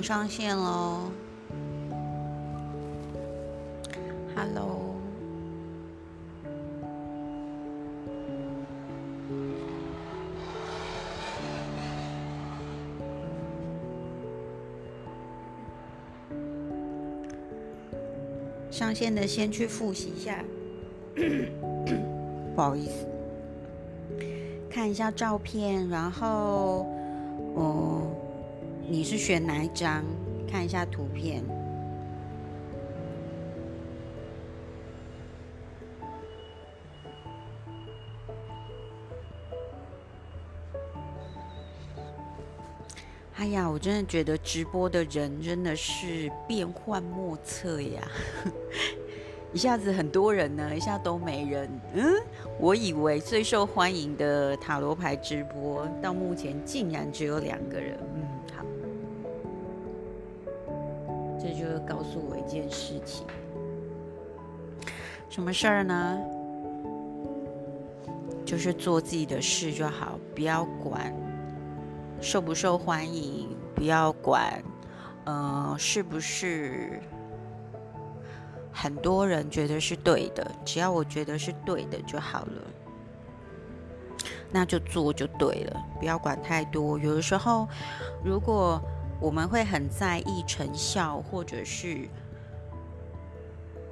[0.00, 1.10] 们上线喽
[4.34, 4.94] ，Hello。
[18.70, 20.42] 上线的先去复习一下，
[22.56, 23.06] 不好意思，
[24.70, 26.86] 看一下照片，然后，
[27.54, 28.06] 哦，
[28.90, 30.04] 你是选哪一张？
[30.50, 31.44] 看一下图片。
[43.36, 48.02] 哎呀，我真的觉得直播的人真的是变幻莫测呀！
[49.54, 51.70] 一下子很多人呢，一下都没人。
[51.94, 52.14] 嗯，
[52.58, 57.96] 我以为最受欢迎的塔罗牌直播，到目前竟然只有两个人。
[58.14, 58.22] 嗯，
[58.56, 58.64] 好，
[61.86, 63.26] 告诉我一件事情，
[65.28, 66.18] 什么事儿呢？
[68.44, 71.14] 就是做自己的事就好，不要管。
[72.20, 74.62] 受不受欢迎，不要管，
[75.24, 77.00] 嗯，是不是
[78.72, 80.50] 很多人觉得是对的？
[80.64, 82.62] 只要我觉得是对的就好了，
[84.50, 86.98] 那就做就对了，不要管太多。
[86.98, 87.66] 有的时候，
[88.22, 88.78] 如果
[89.20, 92.08] 我们会很在意成效，或者是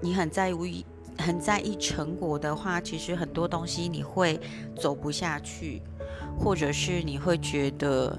[0.00, 0.84] 你很在意、
[1.18, 4.40] 很在意成果的话，其实很多东西你会
[4.76, 5.82] 走不下去。
[6.40, 8.16] 或者是你会觉得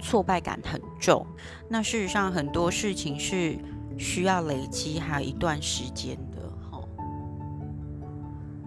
[0.00, 1.24] 挫败感很重，
[1.68, 3.56] 那事实上很多事情是
[3.96, 6.42] 需要累积，还有一段时间的。
[6.68, 6.82] 哈，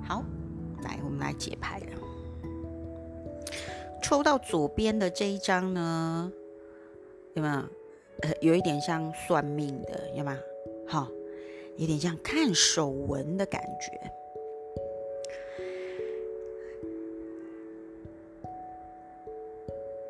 [0.02, 0.24] 好，
[0.84, 1.82] 来，我们来解牌。
[4.02, 6.32] 抽到左边的这一张呢，
[7.34, 7.54] 有没有？
[8.22, 10.38] 呃，有一点像算命的，有吗？
[10.88, 11.10] 好，
[11.78, 14.12] 有点像看手纹的感觉。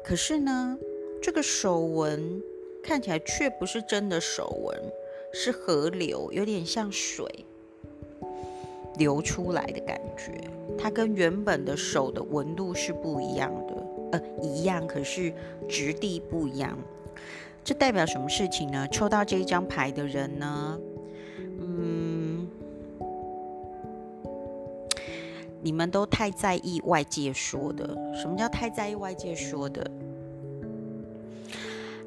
[0.03, 0.77] 可是呢，
[1.21, 2.43] 这个手纹
[2.83, 4.77] 看起来却不是真的手纹，
[5.33, 7.25] 是河流，有点像水
[8.97, 10.33] 流出来的感觉。
[10.77, 13.73] 它跟原本的手的纹路是不一样的，
[14.11, 15.33] 呃，一样，可是
[15.69, 16.77] 质地不一样。
[17.63, 18.87] 这代表什么事情呢？
[18.89, 20.77] 抽到这一张牌的人呢，
[21.59, 22.47] 嗯，
[25.61, 27.87] 你们都太在意外界说的。
[28.13, 29.89] 什么叫太在意外界说的？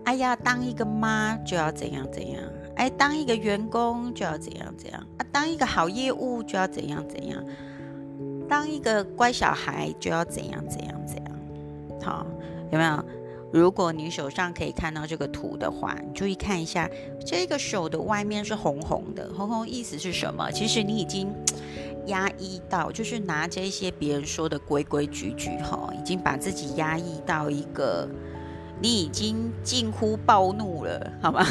[0.04, 2.42] 哎呀，当一个妈就要怎样怎样，
[2.76, 7.42] 哎，当一个员工就要怎样怎样啊，当一个好业务就要怎样怎样，
[8.48, 11.32] 当一个乖小孩就要怎样怎样怎样。
[12.02, 12.26] 好，
[12.70, 13.04] 有没有？
[13.56, 16.90] 如果你手上可以看到这个图的话，你注意看一下，
[17.24, 20.50] 这个手的外面是红红的，红红意思是什么？
[20.52, 21.32] 其实你已经
[22.08, 28.06] 压抑到，就是拿这些别人说的规规矩矩，哈，已经把自己压抑到一个。
[28.78, 31.42] 你已经近乎暴怒了，好吗？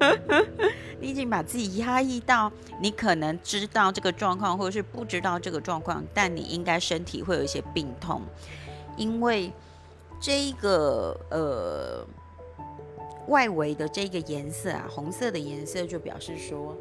[0.98, 8.22] 你已经把自己压抑到，你可能知道这个状况，或者是不知道这个状况，但你应该身体会有一些病痛，
[8.96, 9.52] 因为
[10.20, 12.06] 这一个呃
[13.28, 16.76] 外围的这个颜色啊，红色的颜色就表示说，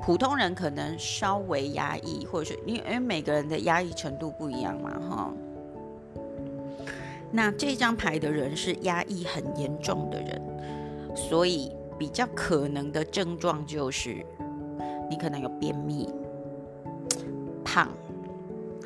[0.00, 5.32] 普通人可能稍微压抑，或者是因为因为每个人的压抑程度不一样嘛，哈。
[7.30, 10.40] 那这张牌的人是压抑很严重的人，
[11.16, 14.24] 所以比较可能的症状就是
[15.10, 16.08] 你可能有便秘、
[17.64, 17.88] 胖，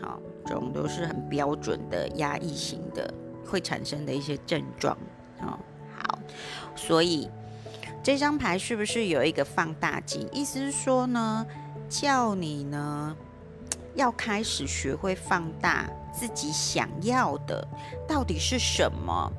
[0.01, 3.13] 好，这种都是很标准的压抑型的
[3.49, 4.97] 会产生的一些症状。
[5.41, 5.59] 好，
[5.97, 6.19] 好，
[6.77, 7.29] 所以
[8.03, 10.29] 这张牌是不是有一个放大镜？
[10.33, 11.47] 意思是说呢，
[11.89, 13.17] 叫你呢
[13.95, 15.89] 要开始学会放大。
[16.11, 17.65] 自己想要的
[18.09, 19.31] 到底是什么？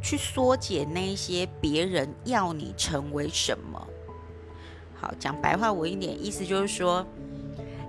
[0.00, 3.88] 去缩减那些别人要你成为什么？
[4.94, 7.04] 好，讲白话文一点，意思就是说，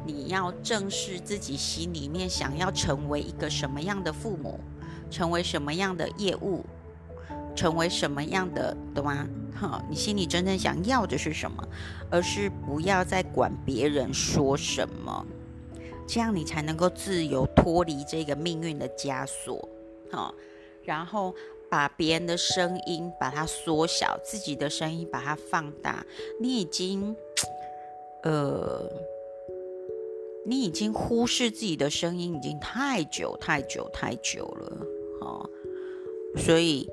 [0.03, 4.59] 你要正视自己心里面想要成为一个什么样的父母，
[5.09, 6.63] 成为什么样的业务，
[7.55, 9.27] 成为什么样的，懂吗？
[9.53, 11.67] 好，你心里真正想要的是什么？
[12.09, 15.25] 而是不要再管别人说什么。
[16.07, 19.69] 这样你才能够自由脱离这个命运的枷锁，
[20.11, 20.33] 好，
[20.83, 21.35] 然后
[21.69, 26.03] 把别人的声音把它缩小，自己的声音把它放大。
[26.41, 27.15] 你已经，
[28.23, 28.89] 呃，
[30.47, 34.77] 你已经忽视自己的声音已经太久太久太久了，
[35.21, 35.49] 哦，
[36.35, 36.89] 所以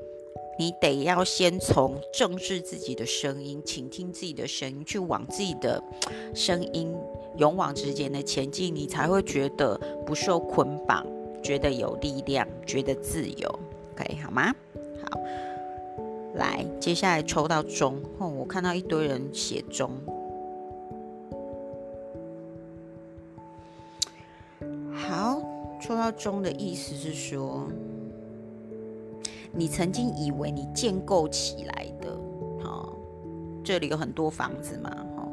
[0.59, 5.83] 你得要先从正视自己的声音，倾听自己的声音，去往自己的
[6.35, 6.95] 声音
[7.37, 11.07] 勇往直前的前进，你才会觉得不受捆绑，
[11.43, 13.59] 觉得有力量，觉得自由。
[13.93, 14.55] OK，好吗？
[15.03, 15.21] 好，
[16.35, 19.91] 来，接下来抽到钟哦，我看到一堆人写钟。
[24.95, 25.43] 好，
[25.81, 27.69] 抽到钟的意思是说。
[29.57, 32.15] 你曾经以为你建构起来的，
[32.63, 32.87] 哈，
[33.65, 35.27] 这里有很多房子嘛，哈，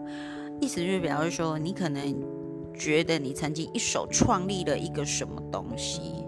[0.62, 2.16] 意思就是表示说，你可能
[2.74, 6.24] 觉得你曾经一手创立了一个什么东西，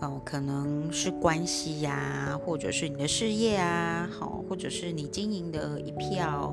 [0.00, 6.52] 哦，可能是关系呀，或者是你的事业啊，好，或者是你经营的一票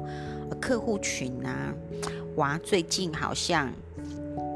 [0.62, 1.74] 客户群啊，
[2.36, 3.72] 哇，最近好像。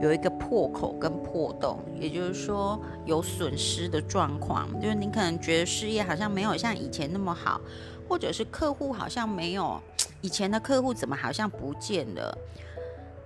[0.02, 7.60] 有一个破口跟破洞，也就是说有损失的状况，就是你可能觉得事业好像没有像以前那么好，
[8.08, 9.82] 或者是客户好像没有
[10.22, 12.38] 以前的客户怎么好像不见了，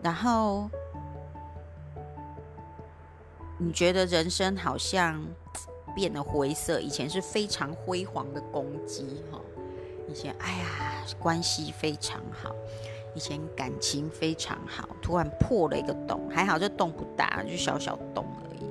[0.01, 0.69] 然后
[3.57, 5.21] 你觉得人生好像
[5.93, 9.39] 变得灰色，以前是非常辉煌的攻击哈，
[10.07, 12.55] 以前哎呀关系非常好。
[13.13, 18.61] 以前感情非常好，突然破了一个洞，还好这洞不大，就小小洞而已。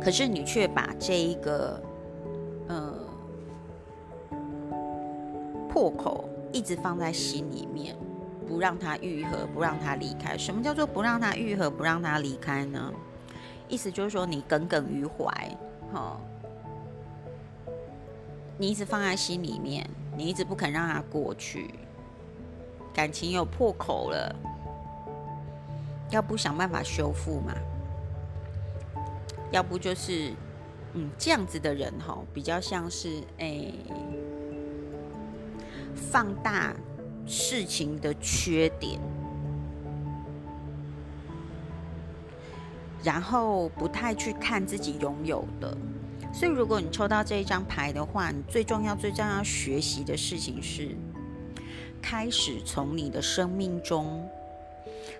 [0.00, 1.82] 可是你却把这一个，
[2.68, 2.94] 呃，
[5.68, 7.96] 破口一直放在心里面，
[8.46, 10.38] 不让它愈合，不让它离开。
[10.38, 12.92] 什么叫做不让它愈合，不让它离开呢？
[13.68, 15.24] 意思就是说你耿耿于怀，
[15.92, 16.20] 哈，
[18.58, 19.88] 你一直放在心里面。
[20.22, 21.74] 你一直不肯让他过去，
[22.94, 24.32] 感情有破口了，
[26.10, 27.52] 要不想办法修复嘛？
[29.50, 30.32] 要不就是，
[30.92, 33.74] 嗯，这样子的人哈，比较像是诶，
[35.92, 36.72] 放大
[37.26, 39.00] 事情的缺点，
[43.02, 45.76] 然后不太去看自己拥有的。
[46.32, 50.88] 所以，如果你抽到这一张牌的话，你最重要、最重要学习的事情是，
[52.00, 54.28] 开始从你的生命中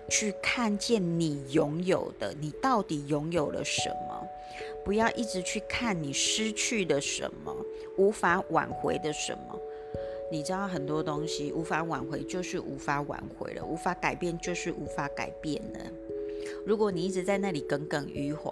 [0.09, 4.27] 去看见你拥有的，你到底拥有了什么？
[4.83, 7.55] 不要一直去看你失去的什么，
[7.97, 9.59] 无法挽回的什么。
[10.31, 15.79] 你知道很多东西无法挽回，就是无法挽回了；无法改变，就是无法改变了。
[16.65, 18.51] 如果你一直在那里耿耿于怀，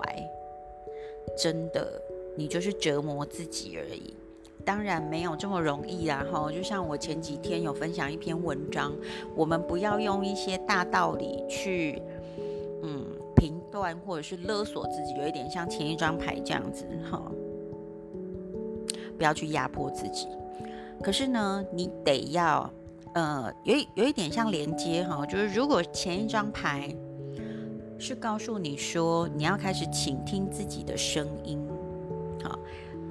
[1.35, 1.99] 真的。
[2.35, 4.13] 你就是折磨自己而已，
[4.63, 6.25] 当然没有这么容易啦。
[6.31, 8.93] 哈，就像我前几天有分享一篇文章，
[9.35, 12.01] 我们不要用一些大道理去，
[12.83, 13.05] 嗯，
[13.35, 17.21] 评断或者是勒索自己，有一点像前一张牌这样子，哈，
[19.17, 20.27] 不要去压迫自己。
[21.03, 22.71] 可是呢，你得要，
[23.13, 26.95] 呃，有有一点像连接哈，就是如果前一张牌
[27.99, 31.59] 是告诉你说你要开始倾听自己的声音。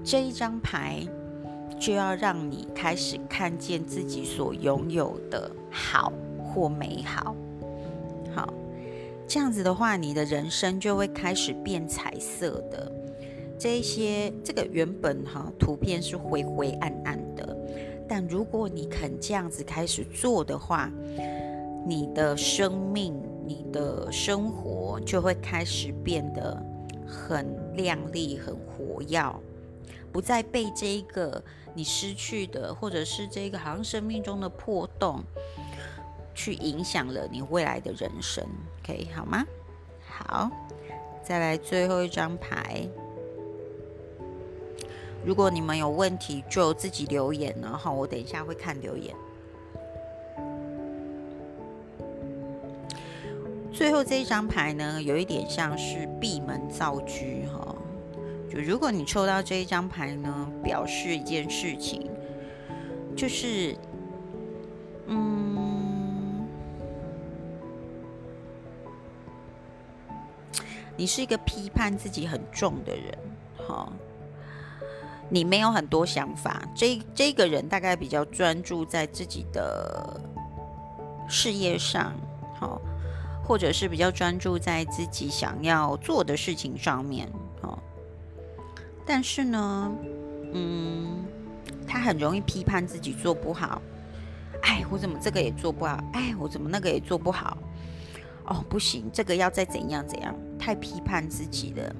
[0.03, 1.07] 这一张牌
[1.79, 7.35] 就要让你开始看见自己所拥有的好或美好。
[8.35, 8.53] 好，
[9.29, 12.91] 这样子的话，你的人生就会开始变彩色的。
[13.59, 17.57] 这一些这个原本哈图片是灰灰暗暗的，
[18.09, 20.91] 但如果你肯这样子开始做的话，
[21.87, 23.15] 你的生命、
[23.47, 26.67] 你的生活就会开始变得。
[27.13, 29.43] 很亮丽，很活耀，
[30.13, 31.43] 不再被这一个
[31.75, 35.23] 你失去的，或者是这个好像生命中的破洞，
[36.35, 38.45] 去影响了你未来的人生。
[38.83, 39.45] OK，好吗？
[40.09, 40.51] 好，
[41.23, 42.89] 再来最后一张牌。
[45.25, 49.15] 如果你们有问题，就自己留言，然后我等一下会看留言。
[53.73, 57.70] 最后这一张牌呢，有一点像是闭门造车哈。
[58.51, 62.11] 就如果你抽到这一张牌呢，表示一件事情，
[63.17, 63.77] 就是，
[65.07, 66.45] 嗯，
[70.97, 73.17] 你是一个批判自己很重的人
[73.69, 73.91] 哈。
[75.29, 80.21] 你没有很多想法，这这个人大概比较专注在自己的
[81.29, 82.13] 事业上，
[82.59, 82.81] 好。
[83.43, 87.29] 或者是比较专注在自己想要做的事情上面，
[89.13, 89.93] 但是呢，
[90.53, 91.25] 嗯，
[91.85, 93.83] 他很容易批判自己做不好，
[94.63, 95.99] 哎，我怎么这个也做不好？
[96.13, 97.59] 哎，我怎么那个也做不好？
[98.45, 101.93] 哦，不行，这个要再怎样怎样，太批判自己了。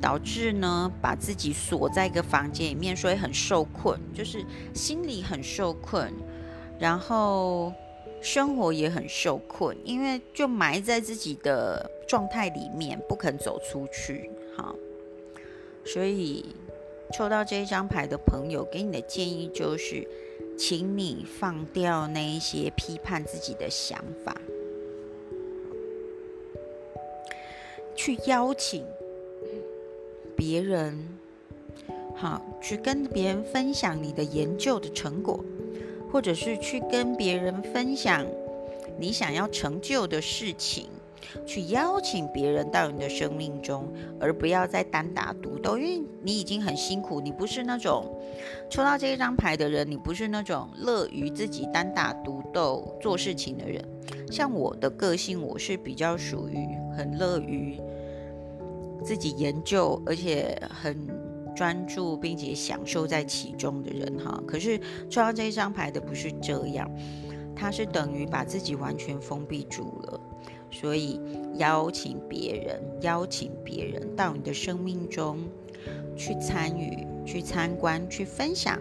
[0.00, 6.14] 导致呢把自己锁在一个房间里面，所以很受困，就是心里很受困，
[6.78, 7.72] 然后
[8.22, 14.30] 生活也很受困，因为就埋在自己的状态里面，不肯走出去。
[14.56, 14.72] 好，
[15.84, 16.44] 所以
[17.12, 20.06] 抽到这一张牌的朋友，给你的建议就是，
[20.58, 24.36] 请你放掉那一些批判自己的想法。
[27.96, 28.84] 去邀请
[30.36, 31.08] 别人，
[32.14, 35.44] 好，去跟别人分享你的研究的成果，
[36.12, 38.24] 或者是去跟别人分享
[39.00, 40.88] 你想要成就的事情，
[41.46, 48.14] 去邀请别人到你的生命中，而不要再单打独斗，因为你已经很辛苦，你不是那种
[48.70, 53.84] 抽到这一张牌的人，你不是那种乐于自己单打独斗做事情的人。
[54.30, 57.80] 像我的个性，我是比较属于很乐于。
[59.04, 61.06] 自己研究，而且很
[61.54, 64.42] 专注，并且享受在其中的人哈。
[64.44, 64.76] 可是
[65.08, 66.90] 抽到这一张牌的不是这样，
[67.54, 70.20] 他是等于把自己完全封闭住了。
[70.70, 71.20] 所以
[71.56, 75.38] 邀请别人，邀请别人到你的生命中
[76.16, 78.78] 去参与、去参观、去分享，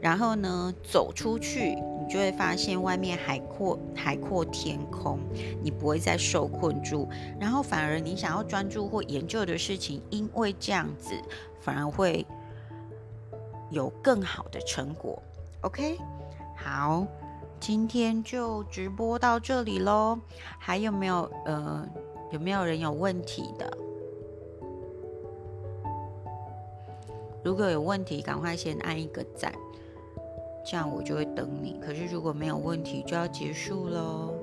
[0.00, 1.76] 然后呢走出去。
[2.00, 5.18] 你就会发现外面海阔海阔天空，
[5.62, 7.06] 你不会再受困住，
[7.38, 11.12] 然后反而你想要专注或研究的事情，因为这样子
[11.60, 12.26] 反而会
[13.68, 15.22] 有更好的成果。
[15.60, 15.98] OK，
[16.56, 17.06] 好，
[17.60, 20.18] 今天就直播到这里喽。
[20.58, 21.86] 还有没有呃
[22.30, 23.76] 有没有人有问题的？
[27.44, 29.52] 如果有问题，赶快先按一个赞。
[30.66, 31.80] 这样我就会等你。
[31.80, 34.34] 可是如果没有问题，就要结束喽。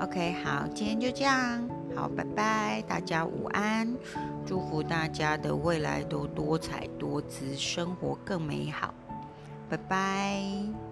[0.00, 1.68] OK，好，今天就这样。
[1.94, 3.92] 好，拜拜，大家午安。
[4.46, 8.94] 祝福大家的未来都多彩多姿，生活更美好。
[9.68, 10.85] 拜拜。